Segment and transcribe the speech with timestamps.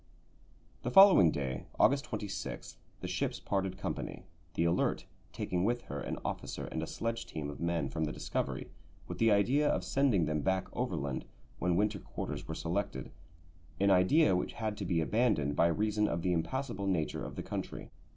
[0.81, 4.23] The following day, August 26, the ships parted company,
[4.55, 8.11] the Alert taking with her an officer and a sledge team of men from the
[8.11, 8.71] Discovery,
[9.07, 11.25] with the idea of sending them back overland
[11.59, 13.11] when winter quarters were selected,
[13.79, 17.43] an idea which had to be abandoned by reason of the impassable nature of the
[17.43, 17.91] country.